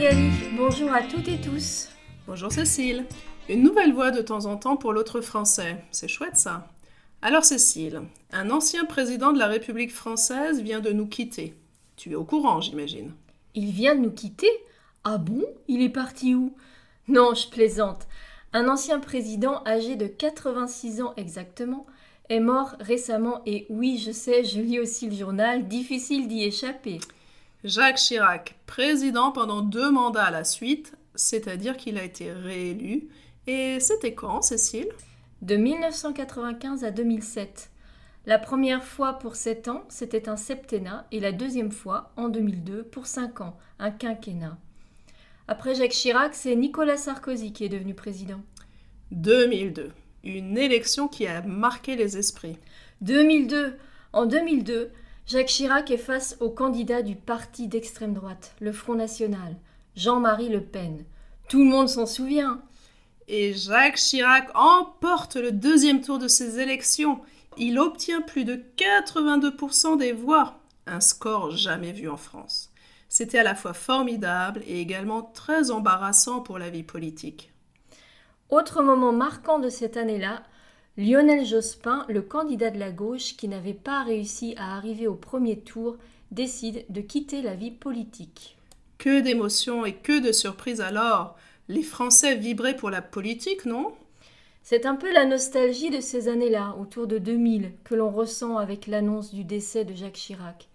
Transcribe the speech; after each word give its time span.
Magali, 0.00 0.30
bonjour 0.56 0.90
à 0.94 1.02
toutes 1.02 1.28
et 1.28 1.38
tous. 1.38 1.90
Bonjour 2.26 2.50
Cécile. 2.50 3.04
Une 3.50 3.62
nouvelle 3.62 3.92
voix 3.92 4.10
de 4.10 4.22
temps 4.22 4.46
en 4.46 4.56
temps 4.56 4.78
pour 4.78 4.94
l'autre 4.94 5.20
français. 5.20 5.84
C'est 5.90 6.08
chouette 6.08 6.38
ça. 6.38 6.68
Alors 7.20 7.44
Cécile, 7.44 8.00
un 8.32 8.50
ancien 8.50 8.86
président 8.86 9.30
de 9.30 9.38
la 9.38 9.46
République 9.46 9.92
française 9.92 10.62
vient 10.62 10.80
de 10.80 10.90
nous 10.90 11.06
quitter. 11.06 11.54
Tu 11.96 12.12
es 12.12 12.14
au 12.14 12.24
courant, 12.24 12.62
j'imagine. 12.62 13.12
Il 13.54 13.72
vient 13.72 13.94
de 13.94 14.00
nous 14.00 14.10
quitter? 14.10 14.48
Ah 15.04 15.18
bon? 15.18 15.44
Il 15.68 15.82
est 15.82 15.90
parti 15.90 16.34
où? 16.34 16.54
Non, 17.06 17.34
je 17.34 17.50
plaisante. 17.50 18.08
Un 18.54 18.70
ancien 18.70 19.00
président 19.00 19.62
âgé 19.66 19.96
de 19.96 20.06
86 20.06 21.02
ans 21.02 21.12
exactement 21.18 21.84
est 22.30 22.40
mort 22.40 22.74
récemment 22.80 23.42
et 23.44 23.66
oui, 23.68 24.02
je 24.02 24.12
sais, 24.12 24.44
je 24.44 24.60
lis 24.60 24.80
aussi 24.80 25.10
le 25.10 25.16
journal, 25.16 25.68
difficile 25.68 26.26
d'y 26.26 26.44
échapper. 26.44 27.00
Jacques 27.62 27.96
Chirac, 27.96 28.58
président 28.64 29.32
pendant 29.32 29.60
deux 29.60 29.90
mandats 29.90 30.24
à 30.24 30.30
la 30.30 30.44
suite, 30.44 30.94
c'est-à-dire 31.14 31.76
qu'il 31.76 31.98
a 31.98 32.04
été 32.04 32.32
réélu. 32.32 33.08
Et 33.46 33.78
c'était 33.80 34.14
quand, 34.14 34.40
Cécile? 34.40 34.88
De 35.42 35.56
1995 35.56 36.84
à 36.84 36.90
2007. 36.90 37.70
La 38.24 38.38
première 38.38 38.82
fois 38.82 39.14
pour 39.18 39.36
7 39.36 39.68
ans, 39.68 39.84
c'était 39.90 40.30
un 40.30 40.36
septennat, 40.36 41.06
et 41.12 41.20
la 41.20 41.32
deuxième 41.32 41.70
fois, 41.70 42.12
en 42.16 42.30
2002, 42.30 42.84
pour 42.84 43.06
5 43.06 43.42
ans, 43.42 43.58
un 43.78 43.90
quinquennat. 43.90 44.56
Après 45.46 45.74
Jacques 45.74 45.90
Chirac, 45.90 46.34
c'est 46.34 46.56
Nicolas 46.56 46.96
Sarkozy 46.96 47.52
qui 47.52 47.64
est 47.64 47.68
devenu 47.68 47.92
président. 47.92 48.40
2002. 49.10 49.90
Une 50.24 50.56
élection 50.56 51.08
qui 51.08 51.26
a 51.26 51.42
marqué 51.42 51.94
les 51.94 52.16
esprits. 52.16 52.56
2002. 53.02 53.76
En 54.12 54.26
2002, 54.26 54.92
Jacques 55.30 55.46
Chirac 55.46 55.92
est 55.92 55.96
face 55.96 56.36
au 56.40 56.50
candidat 56.50 57.02
du 57.02 57.14
parti 57.14 57.68
d'extrême 57.68 58.14
droite, 58.14 58.56
le 58.60 58.72
Front 58.72 58.96
National, 58.96 59.54
Jean-Marie 59.94 60.48
Le 60.48 60.60
Pen. 60.60 61.04
Tout 61.48 61.60
le 61.60 61.70
monde 61.70 61.88
s'en 61.88 62.04
souvient. 62.04 62.60
Et 63.28 63.54
Jacques 63.54 63.94
Chirac 63.94 64.50
emporte 64.56 65.36
le 65.36 65.52
deuxième 65.52 66.00
tour 66.00 66.18
de 66.18 66.26
ces 66.26 66.58
élections. 66.58 67.20
Il 67.56 67.78
obtient 67.78 68.22
plus 68.22 68.44
de 68.44 68.60
82% 68.76 69.96
des 69.98 70.10
voix, 70.10 70.58
un 70.88 70.98
score 70.98 71.52
jamais 71.52 71.92
vu 71.92 72.08
en 72.08 72.16
France. 72.16 72.72
C'était 73.08 73.38
à 73.38 73.44
la 73.44 73.54
fois 73.54 73.72
formidable 73.72 74.62
et 74.66 74.80
également 74.80 75.22
très 75.22 75.70
embarrassant 75.70 76.40
pour 76.40 76.58
la 76.58 76.70
vie 76.70 76.82
politique. 76.82 77.52
Autre 78.48 78.82
moment 78.82 79.12
marquant 79.12 79.60
de 79.60 79.68
cette 79.68 79.96
année-là, 79.96 80.42
Lionel 80.96 81.46
Jospin, 81.46 82.04
le 82.08 82.20
candidat 82.20 82.70
de 82.70 82.78
la 82.78 82.90
gauche 82.90 83.36
qui 83.36 83.46
n'avait 83.48 83.74
pas 83.74 84.02
réussi 84.02 84.54
à 84.56 84.76
arriver 84.76 85.06
au 85.06 85.14
premier 85.14 85.58
tour, 85.60 85.96
décide 86.32 86.84
de 86.88 87.00
quitter 87.00 87.42
la 87.42 87.54
vie 87.54 87.70
politique. 87.70 88.56
Que 88.98 89.20
d'émotions 89.20 89.86
et 89.86 89.94
que 89.94 90.20
de 90.20 90.32
surprises 90.32 90.80
alors 90.80 91.36
Les 91.68 91.84
Français 91.84 92.34
vibraient 92.34 92.76
pour 92.76 92.90
la 92.90 93.02
politique, 93.02 93.64
non? 93.64 93.92
C'est 94.62 94.84
un 94.84 94.96
peu 94.96 95.10
la 95.12 95.24
nostalgie 95.24 95.90
de 95.90 96.00
ces 96.00 96.28
années-là, 96.28 96.76
autour 96.78 97.06
de 97.06 97.18
2000, 97.18 97.72
que 97.84 97.94
l'on 97.94 98.10
ressent 98.10 98.58
avec 98.58 98.86
l'annonce 98.86 99.32
du 99.32 99.44
décès 99.44 99.84
de 99.84 99.94
Jacques 99.94 100.14
Chirac. 100.14 100.68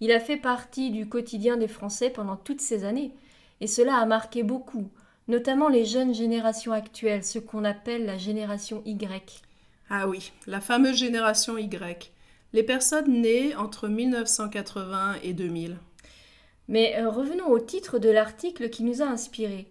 Il 0.00 0.12
a 0.12 0.18
fait 0.18 0.38
partie 0.38 0.90
du 0.90 1.08
quotidien 1.08 1.56
des 1.56 1.68
Français 1.68 2.10
pendant 2.10 2.36
toutes 2.36 2.60
ces 2.60 2.84
années, 2.84 3.12
et 3.60 3.66
cela 3.66 3.96
a 3.96 4.06
marqué 4.06 4.42
beaucoup, 4.42 4.88
notamment 5.28 5.68
les 5.68 5.84
jeunes 5.84 6.14
générations 6.14 6.72
actuelles, 6.72 7.24
ce 7.24 7.38
qu'on 7.38 7.64
appelle 7.64 8.04
la 8.04 8.18
génération 8.18 8.82
Y. 8.84 9.42
Ah 9.90 10.08
oui, 10.08 10.32
la 10.46 10.60
fameuse 10.60 10.96
génération 10.96 11.58
Y, 11.58 12.12
les 12.52 12.62
personnes 12.62 13.20
nées 13.20 13.54
entre 13.56 13.88
1980 13.88 15.16
et 15.22 15.32
2000. 15.32 15.76
Mais 16.68 16.96
euh, 16.96 17.10
revenons 17.10 17.48
au 17.48 17.58
titre 17.58 17.98
de 17.98 18.08
l'article 18.08 18.70
qui 18.70 18.84
nous 18.84 19.02
a 19.02 19.06
inspiré. 19.06 19.70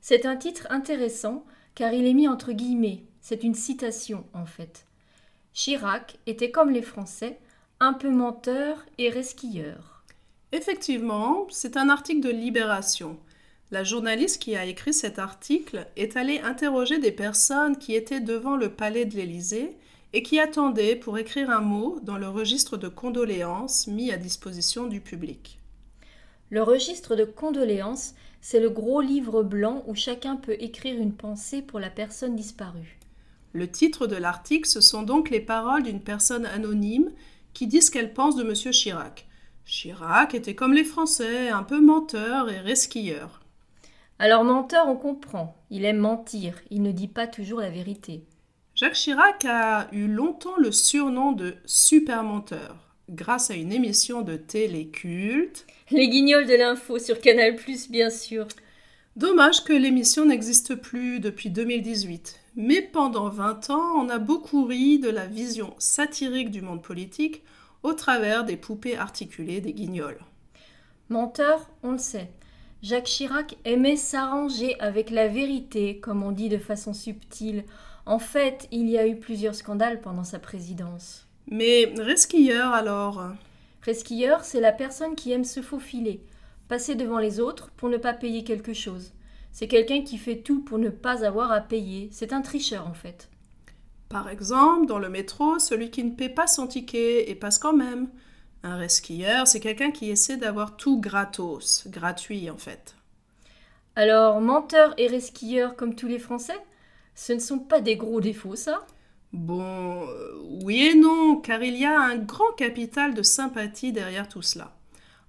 C'est 0.00 0.26
un 0.26 0.36
titre 0.36 0.66
intéressant 0.70 1.44
car 1.74 1.92
il 1.92 2.06
est 2.06 2.14
mis 2.14 2.28
entre 2.28 2.52
guillemets, 2.52 3.04
c'est 3.20 3.44
une 3.44 3.54
citation 3.54 4.24
en 4.32 4.46
fait. 4.46 4.86
Chirac 5.52 6.18
était 6.26 6.50
comme 6.50 6.70
les 6.70 6.82
Français, 6.82 7.38
un 7.80 7.92
peu 7.92 8.10
menteur 8.10 8.84
et 8.98 9.10
resquilleur. 9.10 10.04
Effectivement, 10.52 11.46
c'est 11.50 11.76
un 11.76 11.88
article 11.88 12.20
de 12.20 12.30
Libération. 12.30 13.18
La 13.72 13.84
journaliste 13.84 14.42
qui 14.42 14.56
a 14.56 14.66
écrit 14.66 14.92
cet 14.92 15.20
article 15.20 15.86
est 15.96 16.16
allée 16.16 16.40
interroger 16.40 16.98
des 16.98 17.12
personnes 17.12 17.78
qui 17.78 17.94
étaient 17.94 18.20
devant 18.20 18.56
le 18.56 18.70
palais 18.70 19.04
de 19.04 19.14
l'Élysée 19.14 19.76
et 20.12 20.24
qui 20.24 20.40
attendaient 20.40 20.96
pour 20.96 21.18
écrire 21.18 21.50
un 21.50 21.60
mot 21.60 22.00
dans 22.02 22.18
le 22.18 22.28
registre 22.28 22.76
de 22.76 22.88
condoléances 22.88 23.86
mis 23.86 24.10
à 24.10 24.16
disposition 24.16 24.88
du 24.88 25.00
public. 25.00 25.60
Le 26.50 26.64
registre 26.64 27.14
de 27.14 27.22
condoléances, 27.22 28.14
c'est 28.40 28.58
le 28.58 28.70
gros 28.70 29.00
livre 29.00 29.44
blanc 29.44 29.84
où 29.86 29.94
chacun 29.94 30.34
peut 30.34 30.56
écrire 30.58 31.00
une 31.00 31.14
pensée 31.14 31.62
pour 31.62 31.78
la 31.78 31.90
personne 31.90 32.34
disparue. 32.34 32.98
Le 33.52 33.70
titre 33.70 34.08
de 34.08 34.16
l'article, 34.16 34.68
ce 34.68 34.80
sont 34.80 35.04
donc 35.04 35.30
les 35.30 35.40
paroles 35.40 35.84
d'une 35.84 36.00
personne 36.00 36.46
anonyme 36.46 37.12
qui 37.52 37.68
dit 37.68 37.82
ce 37.82 37.92
qu'elle 37.92 38.14
pense 38.14 38.34
de 38.34 38.42
M. 38.42 38.72
Chirac. 38.72 39.28
Chirac 39.64 40.34
était 40.34 40.56
comme 40.56 40.72
les 40.72 40.82
Français, 40.82 41.50
un 41.50 41.62
peu 41.62 41.80
menteur 41.80 42.50
et 42.50 42.58
resquilleur. 42.58 43.39
Alors 44.20 44.44
menteur, 44.44 44.86
on 44.86 44.96
comprend. 44.96 45.56
Il 45.70 45.86
aime 45.86 45.96
mentir, 45.96 46.60
il 46.70 46.82
ne 46.82 46.92
dit 46.92 47.08
pas 47.08 47.26
toujours 47.26 47.60
la 47.60 47.70
vérité. 47.70 48.26
Jacques 48.74 48.92
Chirac 48.92 49.46
a 49.46 49.88
eu 49.92 50.08
longtemps 50.08 50.58
le 50.58 50.72
surnom 50.72 51.32
de 51.32 51.54
super 51.64 52.22
menteur 52.22 52.76
grâce 53.08 53.50
à 53.50 53.54
une 53.54 53.72
émission 53.72 54.20
de 54.20 54.36
télé 54.36 54.88
culte. 54.88 55.66
Les 55.90 56.10
guignols 56.10 56.46
de 56.46 56.54
l'info 56.54 56.98
sur 56.98 57.18
Canal+, 57.18 57.56
bien 57.88 58.10
sûr. 58.10 58.46
Dommage 59.16 59.64
que 59.64 59.72
l'émission 59.72 60.26
n'existe 60.26 60.74
plus 60.74 61.18
depuis 61.18 61.48
2018. 61.48 62.40
Mais 62.56 62.82
pendant 62.82 63.30
20 63.30 63.70
ans, 63.70 63.92
on 63.96 64.10
a 64.10 64.18
beaucoup 64.18 64.66
ri 64.66 64.98
de 64.98 65.08
la 65.08 65.24
vision 65.24 65.74
satirique 65.78 66.50
du 66.50 66.60
monde 66.60 66.82
politique 66.82 67.42
au 67.82 67.94
travers 67.94 68.44
des 68.44 68.58
poupées 68.58 68.98
articulées 68.98 69.62
des 69.62 69.72
guignols. 69.72 70.20
Menteur, 71.08 71.70
on 71.82 71.92
le 71.92 71.98
sait. 71.98 72.28
Jacques 72.82 73.04
Chirac 73.04 73.58
aimait 73.66 73.96
s'arranger 73.96 74.78
avec 74.80 75.10
la 75.10 75.28
vérité, 75.28 76.00
comme 76.00 76.22
on 76.22 76.32
dit 76.32 76.48
de 76.48 76.56
façon 76.56 76.94
subtile. 76.94 77.64
En 78.06 78.18
fait, 78.18 78.68
il 78.70 78.88
y 78.88 78.96
a 78.96 79.06
eu 79.06 79.16
plusieurs 79.16 79.54
scandales 79.54 80.00
pendant 80.00 80.24
sa 80.24 80.38
présidence. 80.38 81.26
Mais 81.46 81.92
resquilleur 81.98 82.72
alors? 82.72 83.22
Resquilleur, 83.84 84.44
c'est 84.44 84.60
la 84.60 84.72
personne 84.72 85.14
qui 85.14 85.30
aime 85.32 85.44
se 85.44 85.60
faufiler, 85.60 86.24
passer 86.68 86.94
devant 86.94 87.18
les 87.18 87.38
autres 87.38 87.70
pour 87.76 87.90
ne 87.90 87.98
pas 87.98 88.14
payer 88.14 88.44
quelque 88.44 88.72
chose. 88.72 89.12
C'est 89.52 89.68
quelqu'un 89.68 90.02
qui 90.02 90.16
fait 90.16 90.36
tout 90.36 90.62
pour 90.62 90.78
ne 90.78 90.90
pas 90.90 91.24
avoir 91.26 91.52
à 91.52 91.60
payer. 91.60 92.08
C'est 92.12 92.32
un 92.32 92.40
tricheur 92.40 92.86
en 92.86 92.94
fait. 92.94 93.28
Par 94.08 94.28
exemple, 94.28 94.86
dans 94.86 94.98
le 94.98 95.08
métro, 95.08 95.58
celui 95.58 95.90
qui 95.90 96.02
ne 96.02 96.12
paie 96.12 96.28
pas 96.28 96.46
son 96.46 96.66
ticket 96.66 97.30
et 97.30 97.34
passe 97.34 97.58
quand 97.58 97.74
même. 97.74 98.08
Un 98.62 98.76
resquilleur, 98.76 99.46
c'est 99.46 99.60
quelqu'un 99.60 99.90
qui 99.90 100.10
essaie 100.10 100.36
d'avoir 100.36 100.76
tout 100.76 101.00
gratos, 101.00 101.84
gratuit 101.88 102.50
en 102.50 102.58
fait. 102.58 102.94
Alors, 103.96 104.40
menteur 104.40 104.94
et 104.98 105.08
resquilleur 105.08 105.76
comme 105.76 105.94
tous 105.94 106.06
les 106.06 106.18
Français 106.18 106.58
Ce 107.14 107.32
ne 107.32 107.38
sont 107.38 107.58
pas 107.58 107.80
des 107.80 107.96
gros 107.96 108.20
défauts, 108.20 108.56
ça? 108.56 108.86
Bon, 109.32 110.06
euh, 110.08 110.34
oui 110.64 110.88
et 110.88 110.94
non, 110.94 111.36
car 111.36 111.62
il 111.62 111.76
y 111.76 111.84
a 111.84 111.98
un 111.98 112.16
grand 112.16 112.52
capital 112.56 113.14
de 113.14 113.22
sympathie 113.22 113.92
derrière 113.92 114.28
tout 114.28 114.42
cela. 114.42 114.76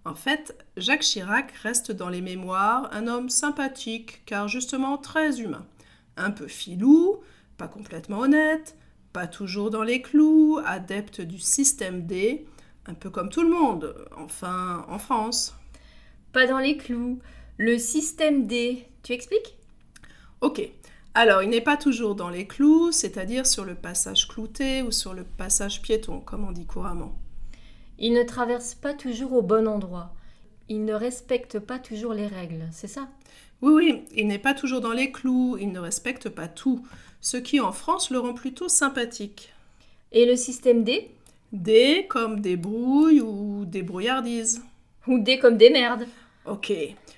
En 0.05 0.15
fait, 0.15 0.57
Jacques 0.77 1.01
Chirac 1.01 1.51
reste 1.61 1.91
dans 1.91 2.09
les 2.09 2.21
mémoires 2.21 2.89
un 2.91 3.07
homme 3.07 3.29
sympathique, 3.29 4.23
car 4.25 4.47
justement 4.47 4.97
très 4.97 5.39
humain. 5.39 5.65
Un 6.17 6.31
peu 6.31 6.47
filou, 6.47 7.17
pas 7.57 7.67
complètement 7.67 8.19
honnête, 8.19 8.75
pas 9.13 9.27
toujours 9.27 9.69
dans 9.69 9.83
les 9.83 10.01
clous, 10.01 10.59
adepte 10.65 11.21
du 11.21 11.37
système 11.37 12.07
D, 12.07 12.47
un 12.85 12.93
peu 12.93 13.09
comme 13.09 13.29
tout 13.29 13.43
le 13.43 13.49
monde, 13.49 13.95
enfin 14.17 14.85
en 14.87 14.99
France. 14.99 15.55
Pas 16.33 16.47
dans 16.47 16.59
les 16.59 16.77
clous. 16.77 17.19
Le 17.57 17.77
système 17.77 18.47
D, 18.47 18.85
tu 19.03 19.13
expliques? 19.13 19.55
Ok. 20.41 20.61
Alors, 21.13 21.43
il 21.43 21.49
n'est 21.49 21.61
pas 21.61 21.75
toujours 21.77 22.15
dans 22.15 22.29
les 22.29 22.47
clous, 22.47 22.91
c'est-à-dire 22.91 23.45
sur 23.45 23.65
le 23.65 23.75
passage 23.75 24.27
clouté 24.27 24.81
ou 24.81 24.91
sur 24.91 25.13
le 25.13 25.23
passage 25.23 25.81
piéton, 25.81 26.21
comme 26.21 26.47
on 26.47 26.53
dit 26.53 26.65
couramment. 26.65 27.13
Il 27.99 28.13
ne 28.13 28.23
traverse 28.23 28.73
pas 28.73 28.93
toujours 28.93 29.33
au 29.33 29.41
bon 29.41 29.67
endroit. 29.67 30.15
Il 30.69 30.85
ne 30.85 30.93
respecte 30.93 31.59
pas 31.59 31.79
toujours 31.79 32.13
les 32.13 32.27
règles, 32.27 32.67
c'est 32.71 32.87
ça? 32.87 33.09
Oui, 33.61 33.73
oui, 33.73 34.03
il 34.15 34.27
n'est 34.27 34.39
pas 34.39 34.53
toujours 34.53 34.79
dans 34.79 34.93
les 34.93 35.11
clous, 35.11 35.57
il 35.59 35.71
ne 35.71 35.79
respecte 35.79 36.29
pas 36.29 36.47
tout, 36.47 36.87
ce 37.19 37.37
qui 37.37 37.59
en 37.59 37.73
France 37.73 38.09
le 38.09 38.19
rend 38.19 38.33
plutôt 38.33 38.69
sympathique. 38.69 39.53
Et 40.13 40.25
le 40.25 40.35
système 40.35 40.83
D? 40.83 41.11
D 41.51 42.05
comme 42.09 42.39
débrouille 42.39 43.21
ou 43.21 43.65
débrouillardise. 43.65 44.63
Ou 45.07 45.19
D 45.19 45.39
comme 45.39 45.57
démerde. 45.57 46.07
Ok. 46.45 46.71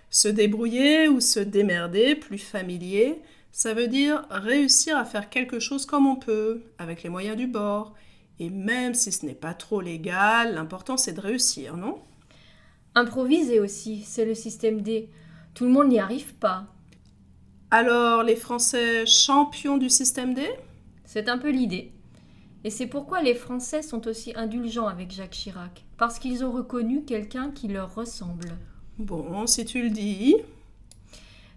Se 0.09 0.27
débrouiller 0.27 1.07
ou 1.07 1.19
se 1.19 1.39
démerder, 1.39 2.15
plus 2.15 2.37
familier, 2.37 3.21
ça 3.51 3.73
veut 3.73 3.87
dire 3.87 4.25
réussir 4.29 4.97
à 4.97 5.05
faire 5.05 5.29
quelque 5.29 5.59
chose 5.59 5.85
comme 5.85 6.07
on 6.07 6.15
peut, 6.15 6.63
avec 6.77 7.03
les 7.03 7.09
moyens 7.09 7.37
du 7.37 7.47
bord. 7.47 7.93
Et 8.39 8.49
même 8.49 8.95
si 8.95 9.11
ce 9.11 9.25
n'est 9.25 9.35
pas 9.35 9.53
trop 9.53 9.81
légal, 9.81 10.55
l'important 10.55 10.97
c'est 10.97 11.13
de 11.13 11.21
réussir, 11.21 11.77
non? 11.77 11.99
Improviser 12.95 13.59
aussi, 13.59 14.01
c'est 14.01 14.25
le 14.25 14.35
système 14.35 14.81
D. 14.81 15.09
Tout 15.53 15.65
le 15.65 15.71
monde 15.71 15.89
n'y 15.89 15.99
arrive 15.99 16.33
pas. 16.35 16.65
Alors, 17.71 18.23
les 18.23 18.35
Français 18.35 19.05
champions 19.05 19.77
du 19.77 19.89
système 19.89 20.33
D? 20.33 20.43
C'est 21.05 21.29
un 21.29 21.37
peu 21.37 21.49
l'idée. 21.49 21.91
Et 22.63 22.69
c'est 22.69 22.87
pourquoi 22.87 23.21
les 23.21 23.35
Français 23.35 23.81
sont 23.81 24.07
aussi 24.07 24.33
indulgents 24.35 24.87
avec 24.87 25.11
Jacques 25.11 25.31
Chirac, 25.31 25.83
parce 25.97 26.19
qu'ils 26.19 26.45
ont 26.45 26.51
reconnu 26.51 27.03
quelqu'un 27.03 27.51
qui 27.51 27.67
leur 27.67 27.93
ressemble. 27.93 28.57
Bon, 28.97 29.47
si 29.47 29.65
tu 29.65 29.81
le 29.81 29.89
dis. 29.89 30.35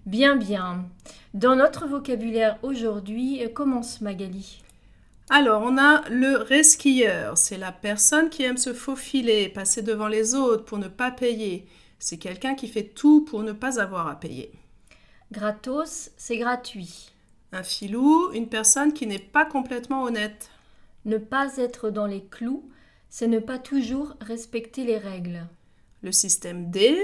Bien, 0.04 0.36
bien. 0.36 0.86
Dans 1.34 1.56
notre 1.56 1.86
vocabulaire 1.86 2.58
aujourd'hui, 2.62 3.44
euh, 3.44 3.48
commence 3.48 4.00
Magali. 4.00 4.62
Alors, 5.28 5.62
on 5.62 5.76
a 5.76 6.08
le 6.08 6.36
resquilleur. 6.36 7.36
C'est 7.36 7.58
la 7.58 7.72
personne 7.72 8.30
qui 8.30 8.44
aime 8.44 8.56
se 8.56 8.72
faufiler, 8.72 9.48
passer 9.48 9.82
devant 9.82 10.06
les 10.06 10.34
autres 10.34 10.64
pour 10.64 10.78
ne 10.78 10.88
pas 10.88 11.10
payer. 11.10 11.66
C'est 11.98 12.18
quelqu'un 12.18 12.54
qui 12.54 12.68
fait 12.68 12.84
tout 12.84 13.24
pour 13.24 13.42
ne 13.42 13.52
pas 13.52 13.80
avoir 13.80 14.06
à 14.06 14.18
payer. 14.18 14.52
Gratos, 15.32 16.10
c'est 16.16 16.38
gratuit. 16.38 17.10
Un 17.52 17.64
filou, 17.64 18.30
une 18.32 18.48
personne 18.48 18.92
qui 18.92 19.06
n'est 19.06 19.18
pas 19.18 19.44
complètement 19.44 20.04
honnête. 20.04 20.50
Ne 21.06 21.18
pas 21.18 21.56
être 21.56 21.90
dans 21.90 22.06
les 22.06 22.24
clous, 22.24 22.68
c'est 23.08 23.28
ne 23.28 23.38
pas 23.38 23.58
toujours 23.58 24.14
respecter 24.20 24.84
les 24.84 24.98
règles. 24.98 25.46
Le 26.02 26.10
système 26.10 26.68
D, 26.70 26.98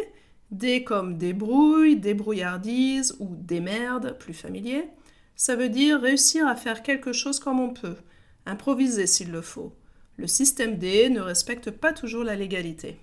D 0.51 0.83
comme 0.83 1.17
débrouille, 1.17 1.97
débrouillardise 1.97 3.17
ou 3.21 3.29
démerde, 3.31 4.19
plus 4.19 4.35
familier, 4.35 4.89
ça 5.37 5.55
veut 5.55 5.69
dire 5.69 6.01
réussir 6.01 6.49
à 6.49 6.57
faire 6.57 6.83
quelque 6.83 7.13
chose 7.13 7.39
comme 7.39 7.61
on 7.61 7.73
peut, 7.73 7.97
improviser 8.45 9.07
s'il 9.07 9.31
le 9.31 9.41
faut. 9.41 9.73
Le 10.17 10.27
système 10.27 10.79
D 10.79 11.09
ne 11.09 11.21
respecte 11.21 11.71
pas 11.71 11.93
toujours 11.93 12.25
la 12.25 12.35
légalité. 12.35 12.99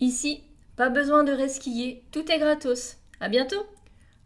Ici, 0.00 0.42
pas 0.76 0.88
besoin 0.88 1.22
de 1.22 1.32
resquiller, 1.32 2.02
tout 2.12 2.32
est 2.32 2.38
gratos. 2.38 2.96
À 3.20 3.28
bientôt! 3.28 3.66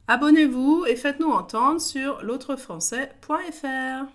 Abonnez-vous 0.07 0.85
et 0.87 0.95
faites-nous 0.95 1.31
entendre 1.31 1.81
sur 1.81 2.23
l'autrefrançais.fr. 2.23 4.13